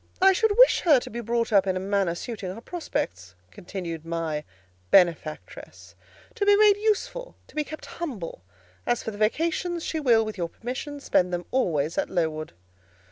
"I 0.19 0.33
should 0.33 0.57
wish 0.57 0.79
her 0.79 0.99
to 0.99 1.11
be 1.11 1.19
brought 1.21 1.53
up 1.53 1.67
in 1.67 1.77
a 1.77 1.79
manner 1.79 2.15
suiting 2.15 2.55
her 2.55 2.59
prospects," 2.59 3.35
continued 3.51 4.03
my 4.03 4.43
benefactress; 4.89 5.93
"to 6.33 6.43
be 6.43 6.55
made 6.55 6.77
useful, 6.77 7.35
to 7.45 7.53
be 7.53 7.63
kept 7.63 7.85
humble: 7.85 8.41
as 8.87 9.03
for 9.03 9.11
the 9.11 9.19
vacations, 9.19 9.83
she 9.85 9.99
will, 9.99 10.25
with 10.25 10.39
your 10.39 10.49
permission, 10.49 10.99
spend 11.01 11.31
them 11.31 11.45
always 11.51 11.99
at 11.99 12.09
Lowood." 12.09 12.53